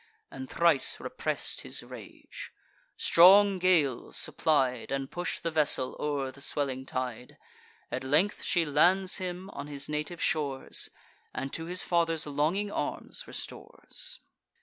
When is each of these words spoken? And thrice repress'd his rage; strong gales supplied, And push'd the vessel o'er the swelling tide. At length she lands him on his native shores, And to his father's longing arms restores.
And 0.31 0.49
thrice 0.49 0.99
repress'd 0.99 1.61
his 1.61 1.83
rage; 1.83 2.51
strong 2.97 3.59
gales 3.59 4.17
supplied, 4.17 4.91
And 4.91 5.11
push'd 5.11 5.43
the 5.43 5.51
vessel 5.51 5.95
o'er 5.99 6.31
the 6.31 6.41
swelling 6.41 6.87
tide. 6.87 7.37
At 7.91 8.03
length 8.03 8.41
she 8.41 8.65
lands 8.65 9.19
him 9.19 9.51
on 9.51 9.67
his 9.67 9.87
native 9.87 10.19
shores, 10.19 10.89
And 11.35 11.53
to 11.53 11.65
his 11.65 11.83
father's 11.83 12.25
longing 12.25 12.71
arms 12.71 13.27
restores. 13.27 14.17